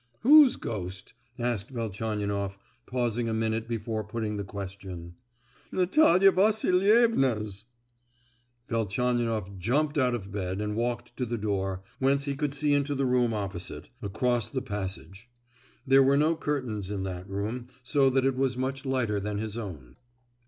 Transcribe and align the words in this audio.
"Whose 0.21 0.55
ghost?" 0.55 1.13
asked 1.37 1.69
Velchaninoff, 1.69 2.57
pausing 2.87 3.29
a 3.29 3.35
minute 3.35 3.67
before 3.67 4.03
putting 4.03 4.35
the 4.35 4.43
question. 4.43 5.13
"Natalia 5.71 6.31
Vasilievna's!" 6.31 7.65
Velchaninoff 8.67 9.55
jumped 9.59 9.99
out 9.99 10.15
of 10.15 10.31
bed 10.31 10.59
and 10.59 10.75
walked 10.75 11.15
to 11.17 11.25
the 11.27 11.37
door, 11.37 11.83
whence 11.99 12.23
he 12.23 12.35
could 12.35 12.55
see 12.55 12.73
into 12.73 12.95
the 12.95 13.05
room 13.05 13.31
opposite, 13.31 13.89
across 14.01 14.49
the 14.49 14.63
passage. 14.63 15.29
There 15.85 16.01
were 16.01 16.17
no 16.17 16.35
curtains 16.35 16.89
in 16.89 17.03
that 17.03 17.29
room, 17.29 17.67
so 17.83 18.09
that 18.09 18.25
it 18.25 18.35
was 18.35 18.57
much 18.57 18.87
lighter 18.87 19.19
than 19.19 19.37
his 19.37 19.55
own. 19.55 19.97